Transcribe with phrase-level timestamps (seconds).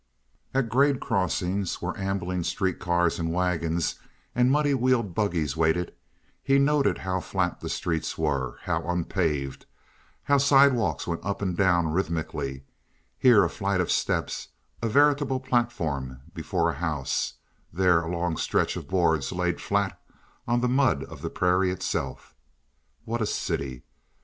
[0.51, 3.99] At grade crossings, where ambling street cars and wagons
[4.33, 5.93] and muddy wheeled buggies waited,
[6.41, 9.67] he noted how flat the streets were, how unpaved,
[10.23, 14.47] how sidewalks went up and down rhythmically—here a flight of steps,
[14.81, 17.35] a veritable platform before a house,
[17.71, 20.01] there a long stretch of boards laid flat
[20.47, 22.33] on the mud of the prairie itself.
[23.05, 23.83] What a city!